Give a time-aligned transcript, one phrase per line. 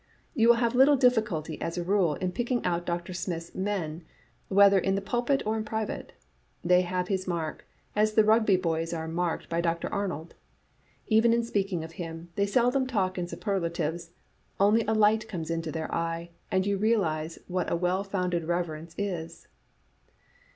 [0.33, 3.13] You will have little difficulty, as a rule, in picking out Dr.
[3.13, 4.03] Smith's men,
[4.47, 6.13] whether in the pulpit or in private.
[6.63, 9.93] They have his mark, as the Rugby boys were marked by Dr.
[9.93, 10.33] Arnold.
[11.05, 14.09] Even in speaking of him, they seldom talk in superlatives:
[14.59, 18.95] only a light comes into their eye, and you realize what a well founded reverence
[18.97, 19.47] is."